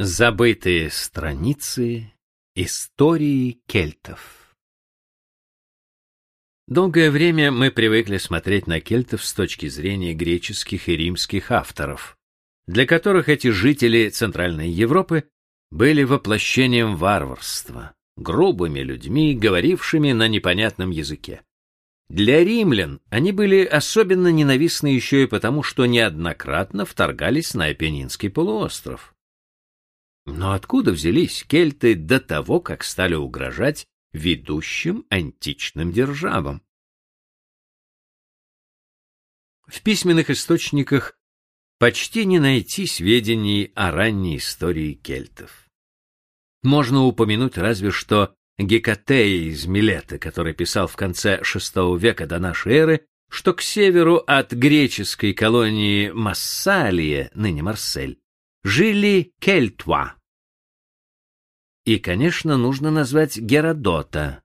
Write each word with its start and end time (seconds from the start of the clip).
Забытые 0.00 0.90
страницы 0.90 2.12
истории 2.54 3.58
кельтов 3.66 4.54
Долгое 6.68 7.10
время 7.10 7.50
мы 7.50 7.72
привыкли 7.72 8.18
смотреть 8.18 8.68
на 8.68 8.78
кельтов 8.80 9.24
с 9.24 9.34
точки 9.34 9.66
зрения 9.66 10.14
греческих 10.14 10.88
и 10.88 10.96
римских 10.96 11.50
авторов, 11.50 12.16
для 12.68 12.86
которых 12.86 13.28
эти 13.28 13.48
жители 13.48 14.08
Центральной 14.08 14.70
Европы 14.70 15.24
были 15.72 16.04
воплощением 16.04 16.94
варварства, 16.94 17.92
грубыми 18.16 18.78
людьми, 18.78 19.34
говорившими 19.34 20.12
на 20.12 20.28
непонятном 20.28 20.90
языке. 20.90 21.42
Для 22.08 22.44
римлян 22.44 23.00
они 23.10 23.32
были 23.32 23.64
особенно 23.64 24.28
ненавистны 24.28 24.86
еще 24.86 25.24
и 25.24 25.26
потому, 25.26 25.64
что 25.64 25.86
неоднократно 25.86 26.84
вторгались 26.84 27.54
на 27.54 27.64
Апеннинский 27.64 28.30
полуостров. 28.30 29.12
Но 30.28 30.52
откуда 30.52 30.92
взялись 30.92 31.42
кельты 31.42 31.94
до 31.94 32.20
того, 32.20 32.60
как 32.60 32.84
стали 32.84 33.14
угрожать 33.14 33.86
ведущим 34.12 35.06
античным 35.08 35.90
державам? 35.90 36.62
В 39.66 39.80
письменных 39.82 40.28
источниках 40.28 41.18
почти 41.78 42.26
не 42.26 42.38
найти 42.38 42.86
сведений 42.86 43.72
о 43.74 43.90
ранней 43.90 44.36
истории 44.36 44.92
кельтов. 44.92 45.70
Можно 46.62 47.04
упомянуть 47.04 47.56
разве 47.56 47.90
что 47.90 48.34
Гекатея 48.58 49.48
из 49.48 49.66
Милета, 49.66 50.18
который 50.18 50.52
писал 50.52 50.88
в 50.88 50.96
конце 50.96 51.40
VI 51.40 51.98
века 51.98 52.26
до 52.26 52.38
нашей 52.38 52.74
эры, 52.74 53.06
что 53.30 53.54
к 53.54 53.62
северу 53.62 54.16
от 54.26 54.52
греческой 54.52 55.32
колонии 55.32 56.10
Массалия, 56.10 57.30
ныне 57.34 57.62
Марсель, 57.62 58.18
жили 58.68 59.32
кельтуа, 59.40 60.14
и, 61.86 61.98
конечно, 61.98 62.58
нужно 62.58 62.90
назвать 62.90 63.38
Геродота, 63.38 64.42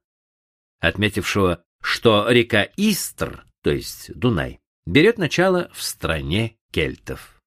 отметившего, 0.80 1.62
что 1.82 2.30
река 2.30 2.64
Истр, 2.78 3.46
то 3.62 3.72
есть 3.72 4.14
Дунай, 4.18 4.62
берет 4.86 5.18
начало 5.18 5.70
в 5.74 5.84
стране 5.84 6.56
кельтов. 6.72 7.42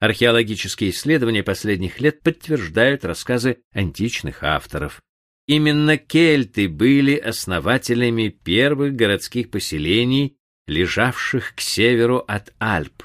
Археологические 0.00 0.90
исследования 0.90 1.42
последних 1.42 2.00
лет 2.00 2.22
подтверждают 2.22 3.04
рассказы 3.04 3.62
античных 3.70 4.42
авторов. 4.42 5.02
Именно 5.46 5.98
кельты 5.98 6.70
были 6.70 7.16
основателями 7.16 8.28
первых 8.28 8.94
городских 8.94 9.50
поселений, 9.50 10.38
лежавших 10.66 11.54
к 11.54 11.60
северу 11.60 12.24
от 12.26 12.54
Альп. 12.58 13.02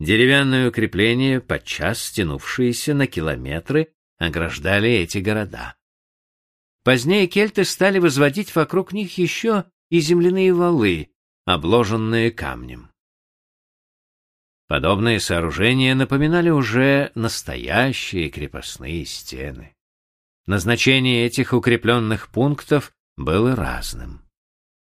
Деревянные 0.00 0.68
укрепления, 0.68 1.40
подчас 1.40 2.02
стянувшиеся 2.02 2.94
на 2.94 3.06
километры, 3.06 3.92
ограждали 4.16 4.88
эти 4.88 5.18
города. 5.18 5.76
Позднее 6.82 7.26
кельты 7.26 7.66
стали 7.66 7.98
возводить 7.98 8.54
вокруг 8.54 8.94
них 8.94 9.18
еще 9.18 9.66
и 9.90 10.00
земляные 10.00 10.54
валы, 10.54 11.12
обложенные 11.44 12.30
камнем. 12.30 12.90
Подобные 14.68 15.20
сооружения 15.20 15.94
напоминали 15.94 16.48
уже 16.48 17.12
настоящие 17.14 18.30
крепостные 18.30 19.04
стены. 19.04 19.76
Назначение 20.46 21.26
этих 21.26 21.52
укрепленных 21.52 22.28
пунктов 22.28 22.94
было 23.18 23.54
разным. 23.54 24.29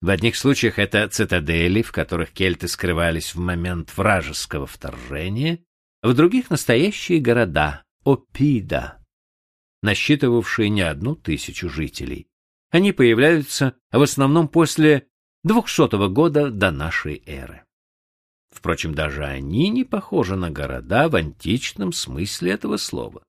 В 0.02 0.10
одних 0.10 0.36
случаях 0.36 0.80
это 0.80 1.08
цитадели, 1.08 1.84
в 1.84 1.92
которых 1.92 2.32
кельты 2.32 2.68
скрывались 2.68 3.36
в 3.36 3.40
момент 3.40 3.96
вражеского 3.96 4.66
вторжения, 4.66 5.64
в 6.02 6.16
других— 6.16 6.50
настоящие 6.50 7.20
города, 7.20 7.84
Опида, 8.04 8.98
насчитывавшие 9.84 10.70
не 10.70 10.82
одну 10.82 11.16
тысячу 11.16 11.70
жителей. 11.70 12.28
Они 12.72 12.94
появляются 12.94 13.76
в 13.92 14.02
основном 14.02 14.48
после 14.48 15.08
200 15.44 16.08
года 16.12 16.50
до 16.50 16.72
нашей 16.72 17.22
эры. 17.28 17.64
Впрочем, 18.50 18.96
даже 18.96 19.24
они 19.24 19.70
не 19.70 19.84
похожи 19.84 20.36
на 20.36 20.50
города 20.50 21.10
в 21.10 21.16
античном 21.16 21.94
смысле 21.94 22.54
этого 22.54 22.78
слова. 22.78 23.24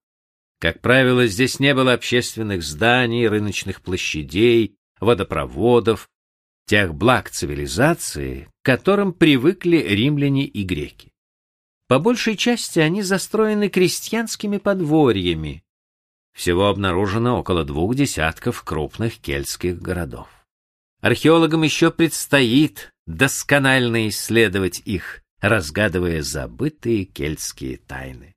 Как 0.59 0.81
правило, 0.81 1.27
здесь 1.27 1.61
не 1.61 1.75
было 1.75 1.93
общественных 1.93 2.63
зданий, 2.63 3.29
рыночных 3.29 3.83
площадей, 3.83 4.77
водопроводов, 5.01 6.09
тех 6.67 6.95
благ 6.95 7.31
цивилизации, 7.31 8.49
к 8.63 8.67
которым 8.67 9.13
привыкли 9.13 9.77
римляне 9.77 10.45
и 10.45 10.63
греки. 10.65 11.13
По 11.89 11.99
большей 11.99 12.37
части 12.37 12.79
они 12.79 13.03
застроены 13.03 13.69
крестьянскими 13.69 14.59
подворьями. 14.59 15.63
Всего 16.33 16.69
обнаружено 16.69 17.39
около 17.39 17.65
двух 17.65 17.95
десятков 17.95 18.63
крупных 18.63 19.19
кельтских 19.19 19.81
городов. 19.81 20.29
Археологам 21.03 21.63
еще 21.63 21.91
предстоит 21.91 22.93
досконально 23.07 24.09
исследовать 24.09 24.81
их, 24.85 25.23
разгадывая 25.41 26.23
забытые 26.23 27.05
кельтские 27.05 27.77
тайны. 27.77 28.35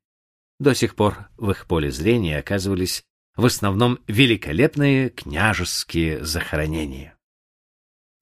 До 0.60 0.74
сих 0.74 0.96
пор 0.96 1.30
в 1.38 1.52
их 1.52 1.68
поле 1.68 1.92
зрения 1.92 2.40
оказывались 2.40 3.04
в 3.36 3.46
основном 3.46 4.00
великолепные 4.08 5.10
княжеские 5.10 6.24
захоронения. 6.26 7.15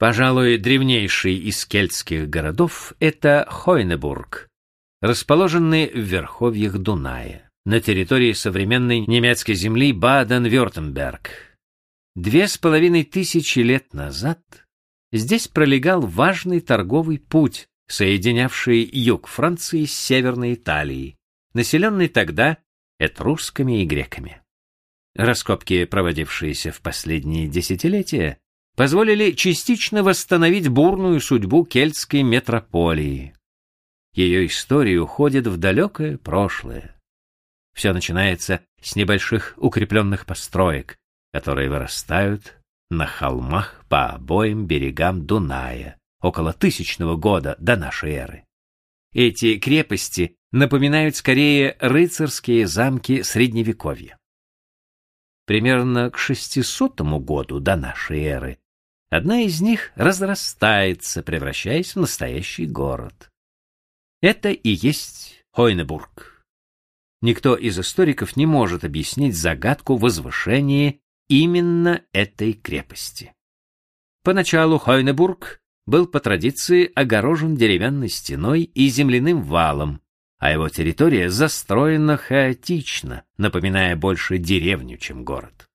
Пожалуй, 0.03 0.57
древнейший 0.57 1.37
из 1.37 1.65
кельтских 1.65 2.29
городов— 2.29 2.91
это 2.99 3.47
Хойнебург, 3.49 4.49
расположенный 4.99 5.87
в 5.87 5.97
верховьях 5.97 6.77
Дуная, 6.77 7.49
на 7.63 7.79
территории 7.79 8.33
современной 8.33 9.05
немецкой 9.07 9.53
земли 9.53 9.93
Баден-Вюртемберг. 9.93 11.29
Две 12.15 12.49
с 12.49 12.57
половиной 12.57 13.05
тысячи 13.05 13.59
лет 13.59 13.93
назад 13.93 14.41
здесь 15.13 15.47
пролегал 15.47 16.01
важный 16.01 16.59
торговый 16.59 17.17
путь, 17.17 17.69
соединявший 17.87 18.83
юг 18.83 19.27
Франции 19.27 19.85
с 19.85 19.97
северной 19.97 20.55
Италией, 20.55 21.15
населенный 21.53 22.09
тогда 22.09 22.57
этрусками 22.99 23.81
и 23.81 23.85
греками. 23.85 24.41
Раскопки, 25.15 25.85
проводившиеся 25.85 26.73
в 26.73 26.81
последние 26.81 27.47
десятилетия, 27.47 28.39
позволили 28.75 29.31
частично 29.31 30.03
восстановить 30.03 30.67
бурную 30.67 31.19
судьбу 31.19 31.65
кельтской 31.65 32.23
метрополии. 32.23 33.33
Ее 34.13 34.45
история 34.45 34.99
уходит 34.99 35.47
в 35.47 35.57
далекое 35.57 36.17
прошлое. 36.17 36.95
Все 37.73 37.93
начинается 37.93 38.61
с 38.81 38.95
небольших 38.95 39.55
укрепленных 39.57 40.25
построек, 40.25 40.97
которые 41.31 41.69
вырастают 41.69 42.57
на 42.89 43.07
холмах 43.07 43.83
по 43.89 44.11
обоим 44.11 44.67
берегам 44.67 45.25
Дуная 45.25 45.97
около 46.21 46.53
тысячного 46.53 47.15
года 47.15 47.55
до 47.59 47.75
нашей 47.75 48.11
эры. 48.11 48.45
Эти 49.13 49.57
крепости 49.57 50.35
напоминают 50.51 51.15
скорее 51.15 51.75
рыцарские 51.79 52.67
замки 52.67 53.23
Средневековья. 53.23 54.17
Примерно 55.45 56.09
к 56.11 56.17
600 56.17 57.01
году 57.01 57.59
до 57.59 57.75
нашей 57.75 58.23
эры 58.23 58.59
Одна 59.13 59.41
из 59.41 59.61
них 59.61 59.91
разрастается, 59.93 61.21
превращаясь 61.21 61.93
в 61.93 61.99
настоящий 61.99 62.65
город. 62.65 63.29
Это 64.23 64.49
и 64.49 64.69
есть 64.69 65.43
Хойнебург. 65.51 66.43
Никто 67.21 67.55
из 67.55 67.77
историков 67.77 68.35
не 68.35 68.47
может 68.47 68.83
объяснить 68.83 69.37
загадку 69.37 69.97
возвышения 69.97 70.95
именно 71.27 72.01
этой 72.11 72.53
крепости. 72.53 73.35
Поначалу 74.23 74.79
Хойнебург 74.79 75.59
был 75.85 76.07
по 76.07 76.19
традиции 76.19 76.91
огорожен 76.95 77.55
деревянной 77.55 78.09
стеной 78.09 78.63
и 78.63 78.87
земляным 78.87 79.43
валом, 79.43 80.01
а 80.39 80.51
его 80.51 80.69
территория 80.69 81.29
застроена 81.29 82.17
хаотично, 82.17 83.25
напоминая 83.37 83.95
больше 83.95 84.39
деревню, 84.39 84.97
чем 84.97 85.23
город 85.23 85.69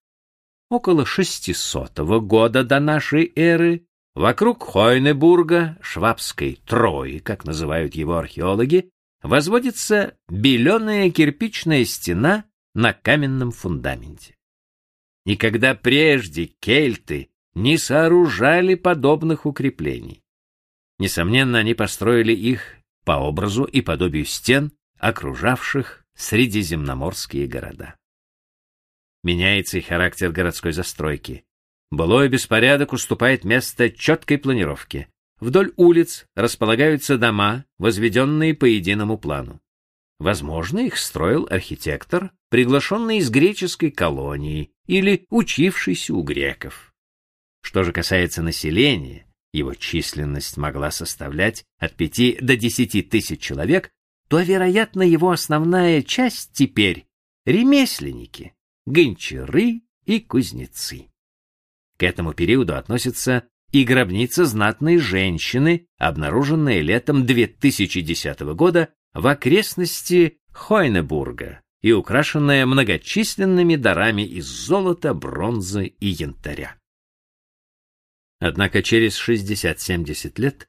около 0.69 1.05
600 1.05 1.99
года 2.21 2.63
до 2.63 2.79
нашей 2.79 3.31
эры 3.35 3.85
вокруг 4.15 4.63
Хойнебурга, 4.63 5.77
швабской 5.81 6.59
Трои, 6.65 7.19
как 7.19 7.45
называют 7.45 7.95
его 7.95 8.17
археологи, 8.17 8.89
возводится 9.21 10.15
беленая 10.29 11.09
кирпичная 11.11 11.85
стена 11.85 12.45
на 12.73 12.93
каменном 12.93 13.51
фундаменте. 13.51 14.35
Никогда 15.25 15.75
прежде 15.75 16.45
кельты 16.59 17.29
не 17.53 17.77
сооружали 17.77 18.75
подобных 18.75 19.45
укреплений. 19.45 20.23
Несомненно, 20.97 21.59
они 21.59 21.73
построили 21.73 22.33
их 22.33 22.75
по 23.05 23.13
образу 23.13 23.63
и 23.63 23.81
подобию 23.81 24.25
стен, 24.25 24.71
окружавших 24.97 26.05
средиземноморские 26.15 27.47
города. 27.47 27.95
Меняется 29.23 29.77
и 29.77 29.81
характер 29.81 30.31
городской 30.31 30.71
застройки. 30.71 31.43
Былой 31.91 32.29
беспорядок 32.29 32.93
уступает 32.93 33.43
место 33.43 33.89
четкой 33.89 34.37
планировке. 34.37 35.07
Вдоль 35.39 35.73
улиц 35.75 36.25
располагаются 36.35 37.17
дома, 37.17 37.65
возведенные 37.77 38.53
по 38.53 38.65
единому 38.65 39.17
плану. 39.17 39.61
Возможно, 40.19 40.79
их 40.79 40.97
строил 40.97 41.47
архитектор, 41.49 42.31
приглашенный 42.49 43.17
из 43.17 43.29
греческой 43.29 43.89
колонии 43.89 44.71
или 44.85 45.25
учившийся 45.29 46.13
у 46.13 46.21
греков. 46.23 46.93
Что 47.61 47.83
же 47.83 47.93
касается 47.93 48.41
населения, 48.41 49.25
его 49.53 49.73
численность 49.73 50.57
могла 50.57 50.91
составлять 50.91 51.63
от 51.77 51.95
5 51.95 52.45
до 52.45 52.55
10 52.55 53.09
тысяч 53.09 53.41
человек, 53.41 53.91
то, 54.27 54.41
вероятно, 54.41 55.01
его 55.01 55.31
основная 55.31 56.01
часть 56.03 56.51
теперь— 56.53 57.07
ремесленники, 57.45 58.53
гончары 58.89 59.81
и 60.05 60.19
кузнецы. 60.19 61.09
К 61.97 62.03
этому 62.03 62.33
периоду 62.33 62.75
относится 62.75 63.47
и 63.71 63.83
гробница 63.83 64.45
знатной 64.45 64.97
женщины, 64.97 65.87
обнаруженная 65.97 66.81
летом 66.81 67.25
2010 67.25 68.39
года 68.55 68.89
в 69.13 69.27
окрестности 69.27 70.39
Хойнебурга 70.51 71.61
и 71.81 71.91
украшенная 71.91 72.65
многочисленными 72.65 73.75
дарами 73.75 74.23
из 74.23 74.45
золота, 74.45 75.13
бронзы 75.13 75.85
и 75.85 76.07
янтаря. 76.07 76.77
Однако 78.39 78.81
через 78.81 79.19
60-70 79.19 80.41
лет 80.41 80.67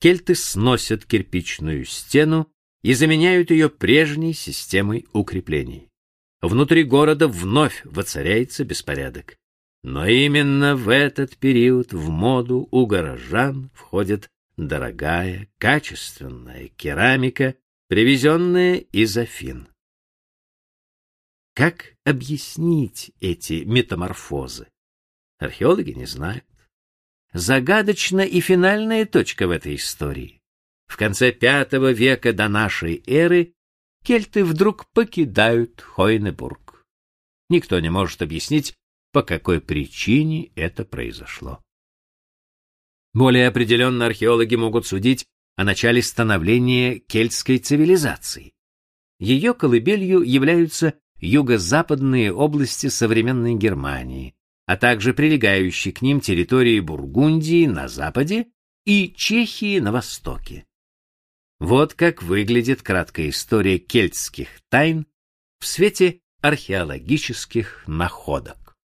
кельты 0.00 0.34
сносят 0.34 1.06
кирпичную 1.06 1.84
стену 1.84 2.52
и 2.82 2.94
заменяют 2.94 3.50
ее 3.50 3.70
прежней 3.70 4.34
системой 4.34 5.06
укреплений. 5.12 5.91
Внутри 6.42 6.82
города 6.82 7.28
вновь 7.28 7.82
воцаряется 7.84 8.64
беспорядок. 8.64 9.36
Но 9.84 10.06
именно 10.06 10.74
в 10.74 10.88
этот 10.88 11.36
период 11.36 11.92
в 11.92 12.10
моду 12.10 12.68
у 12.72 12.86
горожан 12.86 13.70
входит 13.72 14.28
дорогая, 14.56 15.48
качественная 15.58 16.68
керамика, 16.68 17.54
привезенная 17.88 18.76
из 18.76 19.16
Афин. 19.16 19.68
Как 21.54 21.94
объяснить 22.04 23.12
эти 23.20 23.64
метаморфозы? 23.64 24.68
Археологи 25.38 25.92
не 25.92 26.06
знают. 26.06 26.44
Загадочна 27.32 28.20
и 28.20 28.40
финальная 28.40 29.06
точка 29.06 29.46
в 29.46 29.50
этой 29.50 29.76
истории. 29.76 30.40
В 30.86 30.96
конце 30.96 31.32
V 31.32 31.92
века 31.92 32.32
до 32.32 32.48
нашей 32.48 33.02
эры 33.06 33.54
кельты 34.02 34.44
вдруг 34.44 34.86
покидают 34.92 35.80
Хойнебург. 35.80 36.84
Никто 37.48 37.78
не 37.80 37.90
может 37.90 38.22
объяснить, 38.22 38.74
по 39.12 39.22
какой 39.22 39.60
причине 39.60 40.50
это 40.54 40.84
произошло. 40.84 41.62
Более 43.14 43.48
определенно 43.48 44.06
археологи 44.06 44.54
могут 44.54 44.86
судить 44.86 45.26
о 45.56 45.64
начале 45.64 46.02
становления 46.02 46.98
кельтской 46.98 47.58
цивилизации. 47.58 48.52
Ее 49.18 49.54
колыбелью 49.54 50.22
являются 50.22 50.94
юго-западные 51.20 52.32
области 52.32 52.88
современной 52.88 53.54
Германии, 53.54 54.34
а 54.66 54.76
также 54.76 55.12
прилегающие 55.12 55.92
к 55.92 56.02
ним 56.02 56.20
территории 56.20 56.80
Бургундии 56.80 57.66
на 57.66 57.88
западе 57.88 58.46
и 58.84 59.12
Чехии 59.14 59.78
на 59.78 59.92
востоке. 59.92 60.64
Вот 61.62 61.94
как 61.94 62.24
выглядит 62.24 62.82
краткая 62.82 63.28
история 63.28 63.78
кельтских 63.78 64.48
тайн 64.68 65.06
в 65.60 65.66
свете 65.68 66.18
археологических 66.40 67.84
находок. 67.86 68.76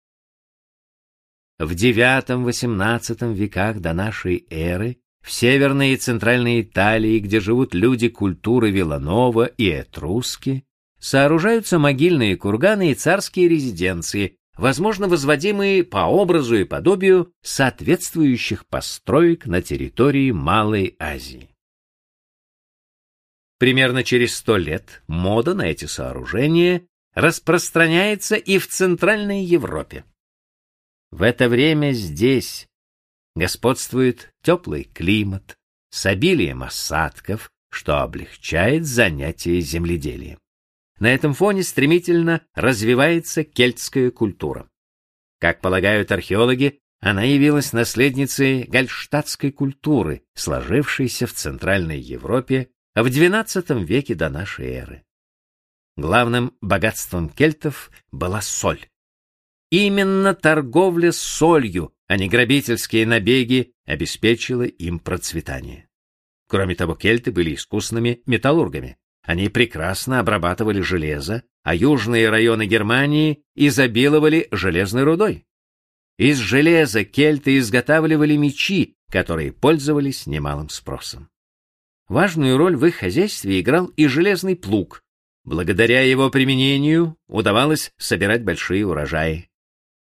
В 1.58 1.72
IX-XVIII 1.72 3.32
веках 3.32 3.80
до 3.80 3.94
нашей 3.94 4.46
эры 4.50 4.98
в 5.22 5.32
северной 5.32 5.92
и 5.92 5.96
центральной 5.96 6.60
Италии, 6.60 7.18
где 7.18 7.40
живут 7.40 7.72
люди 7.72 8.10
культуры 8.10 8.70
Виланова 8.70 9.46
и 9.46 9.70
Этруски, 9.70 10.66
сооружаются 11.00 11.78
могильные 11.78 12.36
курганы 12.36 12.90
и 12.90 12.94
царские 12.94 13.48
резиденции, 13.48 14.36
возможно, 14.54 15.08
возводимые 15.08 15.82
по 15.82 16.04
образу 16.04 16.56
и 16.56 16.64
подобию 16.64 17.32
соответствующих 17.40 18.66
построек 18.66 19.46
на 19.46 19.62
территории 19.62 20.30
Малой 20.30 20.94
Азии. 20.98 21.55
Примерно 23.58 24.04
через 24.04 24.36
сто 24.36 24.56
лет 24.56 25.02
мода 25.06 25.54
на 25.54 25.62
эти 25.62 25.86
сооружения 25.86 26.86
распространяется 27.14 28.36
и 28.36 28.58
в 28.58 28.68
Центральной 28.68 29.42
Европе. 29.42 30.04
В 31.10 31.22
это 31.22 31.48
время 31.48 31.92
здесь 31.92 32.68
господствует 33.34 34.32
теплый 34.42 34.84
климат 34.84 35.56
с 35.90 36.04
обилием 36.04 36.62
осадков, 36.62 37.50
что 37.70 38.02
облегчает 38.02 38.84
занятие 38.86 39.60
земледелием. 39.60 40.38
На 40.98 41.12
этом 41.12 41.34
фоне 41.34 41.62
стремительно 41.62 42.42
развивается 42.54 43.44
кельтская 43.44 44.10
культура. 44.10 44.68
Как 45.38 45.60
полагают 45.60 46.12
археологи, 46.12 46.80
она 47.00 47.22
явилась 47.22 47.72
наследницей 47.72 48.64
гальштадтской 48.64 49.52
культуры, 49.52 50.22
сложившейся 50.34 51.26
в 51.26 51.32
Центральной 51.34 52.00
Европе 52.00 52.70
в 53.02 53.06
XII 53.08 53.84
веке 53.84 54.14
до 54.14 54.30
нашей 54.30 54.68
эры. 54.68 55.04
Главным 55.96 56.56
богатством 56.60 57.28
кельтов 57.28 57.90
была 58.10 58.40
соль. 58.40 58.88
Именно 59.70 60.34
торговля 60.34 61.12
солью, 61.12 61.94
а 62.06 62.16
не 62.16 62.28
грабительские 62.28 63.06
набеги, 63.06 63.74
обеспечила 63.84 64.62
им 64.62 64.98
процветание. 64.98 65.88
Кроме 66.48 66.74
того, 66.74 66.94
кельты 66.94 67.32
были 67.32 67.54
искусными 67.54 68.22
металлургами. 68.26 68.96
Они 69.22 69.48
прекрасно 69.48 70.20
обрабатывали 70.20 70.80
железо, 70.80 71.42
а 71.64 71.74
южные 71.74 72.30
районы 72.30 72.66
Германии 72.66 73.42
изобиловали 73.54 74.48
железной 74.52 75.02
рудой. 75.02 75.46
Из 76.16 76.38
железа 76.38 77.04
кельты 77.04 77.58
изготавливали 77.58 78.36
мечи, 78.36 78.96
которые 79.10 79.52
пользовались 79.52 80.26
немалым 80.26 80.68
спросом. 80.68 81.28
Важную 82.08 82.56
роль 82.56 82.76
в 82.76 82.86
их 82.86 82.96
хозяйстве 82.96 83.60
играл 83.60 83.86
и 83.86 84.06
железный 84.06 84.56
плуг. 84.56 85.02
Благодаря 85.44 86.02
его 86.02 86.30
применению 86.30 87.16
удавалось 87.28 87.92
собирать 87.96 88.44
большие 88.44 88.86
урожаи. 88.86 89.48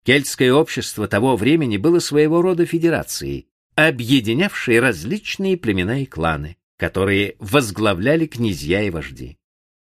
Кельтское 0.04 0.52
общество 0.52 1.08
того 1.08 1.36
времени 1.36 1.76
было 1.76 1.98
своего 1.98 2.42
рода 2.42 2.66
федерацией, 2.66 3.48
объединявшей 3.74 4.80
различные 4.80 5.56
племена 5.56 6.02
и 6.02 6.06
кланы 6.06 6.56
которые 6.76 7.36
возглавляли 7.38 8.26
князья 8.26 8.82
и 8.82 8.90
вожди. 8.90 9.38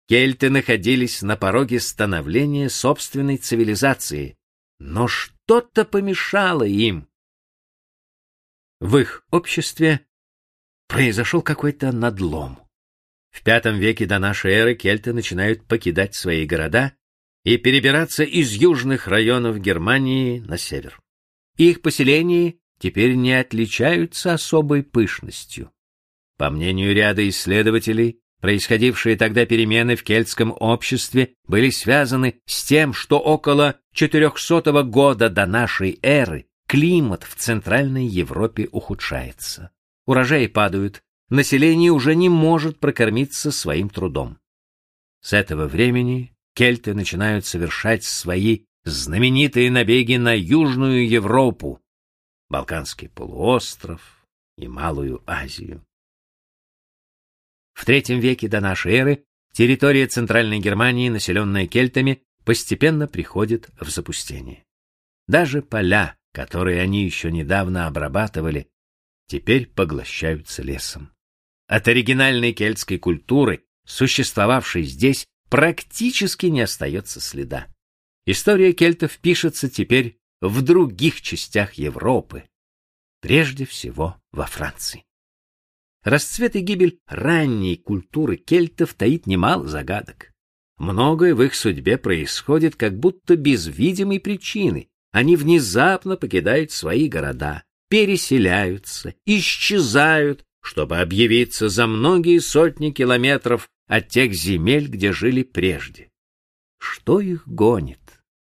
Кельты 0.08 0.50
находились 0.50 1.22
на 1.22 1.38
пороге 1.38 1.80
становления 1.80 2.70
собственной 2.70 3.38
цивилизации, 3.38 4.38
но 4.80 5.08
что-то 5.08 5.86
помешало 5.86 6.64
им. 6.64 7.08
В 8.80 8.98
их 8.98 9.24
обществе 9.32 10.06
произошел 10.92 11.42
какой-то 11.42 11.94
надлом. 11.94 12.60
В 13.32 13.46
V 13.46 13.80
веке 13.80 14.06
до 14.06 14.20
нашей 14.20 14.52
эры 14.52 14.76
кельты 14.76 15.14
начинают 15.14 15.66
покидать 15.66 16.16
свои 16.16 16.46
города 16.46 16.94
и 17.46 17.56
перебираться 17.56 18.24
из 18.24 18.52
южных 18.52 19.08
районов 19.08 19.58
Германии 19.60 20.40
на 20.40 20.58
север. 20.58 21.00
Их 21.56 21.82
поселения 21.82 22.56
теперь 22.78 23.16
не 23.16 23.34
отличаются 23.34 24.34
особой 24.34 24.84
пышностью. 24.84 25.72
По 26.38 26.50
мнению 26.50 26.94
ряда 26.94 27.28
исследователей, 27.30 28.20
происходившие 28.42 29.16
тогда 29.16 29.46
перемены 29.46 29.96
в 29.96 30.04
кельтском 30.04 30.54
обществе 30.60 31.36
были 31.48 31.70
связаны 31.70 32.42
с 32.46 32.66
тем, 32.66 32.94
что 32.94 33.18
около 33.18 33.80
400 33.94 34.84
года 34.84 35.30
до 35.30 35.46
нашей 35.46 36.00
эры 36.02 36.48
климат 36.68 37.24
в 37.24 37.36
Центральной 37.36 38.08
Европе 38.08 38.68
ухудшается. 38.74 39.72
Урожаи 40.06 40.48
падают, 40.48 41.04
население 41.30 41.92
уже 41.92 42.16
не 42.16 42.30
может 42.30 42.80
прокормиться 42.80 43.52
своим 43.52 43.90
трудом. 43.90 44.40
С 45.22 45.34
этого 45.34 45.68
времени 45.68 46.36
кельты 46.56 46.94
начинают 46.94 47.46
совершать 47.46 48.04
свои 48.04 48.66
знаменитые 48.84 49.70
набеги 49.70 50.16
на 50.16 50.38
Южную 50.38 51.08
Европу, 51.08 51.80
Балканский 52.50 53.10
полуостров 53.10 54.26
и 54.58 54.68
Малую 54.68 55.24
Азию. 55.28 55.86
В 57.74 57.88
III 57.88 58.20
веке 58.20 58.48
до 58.48 58.60
нашей 58.60 58.94
эры 58.94 59.26
территория 59.54 60.08
Центральной 60.08 60.60
Германии, 60.60 61.10
населенная 61.10 61.68
кельтами, 61.68 62.24
постепенно 62.44 63.08
приходит 63.08 63.70
в 63.80 63.90
запустение. 63.90 64.66
Даже 65.28 65.62
поля, 65.62 66.18
которые 66.34 66.82
они 66.82 67.06
еще 67.06 67.32
недавно 67.32 67.88
обрабатывали, 67.88 68.71
теперь 69.32 69.66
поглощаются 69.66 70.62
лесом. 70.62 71.10
От 71.68 71.88
оригинальной 71.88 72.52
кельтской 72.52 73.00
культуры, 73.00 73.64
существовавшей 73.86 74.84
здесь, 74.84 75.26
практически 75.50 76.48
не 76.48 76.60
остается 76.60 77.22
следа. 77.22 77.68
История 78.26 78.74
кельтов 78.74 79.18
пишется 79.20 79.70
теперь 79.70 80.20
в 80.42 80.62
других 80.62 81.22
частях 81.22 81.76
Европы, 81.76 82.44
прежде 83.22 83.66
всего 83.66 84.18
во 84.34 84.48
Франции. 84.48 85.06
расцвет 86.04 86.58
и 86.58 86.60
гибель 86.60 87.00
ранней 87.08 87.78
культуры 87.78 88.36
кельтов 88.36 88.96
таит 88.96 89.28
немало 89.28 89.66
загадок. 89.66 90.34
Многое 90.78 91.34
в 91.36 91.42
их 91.42 91.56
судьбе 91.56 91.98
происходит 91.98 92.76
как 92.76 93.00
будто 93.00 93.38
без 93.38 93.66
видимой 93.66 94.20
причины. 94.20 94.90
Они 95.12 95.38
внезапно 95.38 96.18
покидают 96.18 96.72
свои 96.72 97.08
города, 97.08 97.64
переселяются, 97.92 99.16
исчезают, 99.26 100.46
чтобы 100.62 101.00
объявиться 101.00 101.68
за 101.68 101.88
многие 101.88 102.40
сотни 102.40 102.92
километров 102.92 103.70
от 103.86 104.08
тех 104.08 104.34
земель, 104.34 104.88
где 104.88 105.12
жили 105.12 105.44
прежде. 105.44 106.10
Что 106.80 107.20
их 107.20 107.46
гонит? 107.46 108.00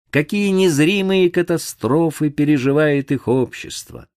Какие 0.09 0.49
незримые 0.49 1.29
катастрофы 1.29 2.31
переживает 2.31 3.11
их 3.11 3.27
общество? 3.27 4.07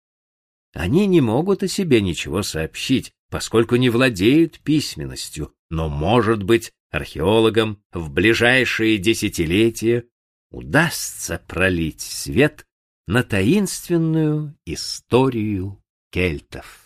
Они 0.72 1.06
не 1.06 1.20
могут 1.20 1.62
о 1.62 1.68
себе 1.68 2.00
ничего 2.00 2.42
сообщить, 2.42 3.12
поскольку 3.28 3.76
не 3.76 3.90
владеют 3.90 4.60
письменностью, 4.60 5.52
но, 5.68 5.90
может 5.90 6.44
быть, 6.44 6.72
археологам 6.90 7.82
в 7.92 8.10
ближайшие 8.10 8.96
десятилетия 8.96 10.06
удастся 10.50 11.42
пролить 11.46 12.00
свет 12.00 12.64
на 13.10 13.24
таинственную 13.24 14.56
историю 14.64 15.82
кельтов. 16.12 16.79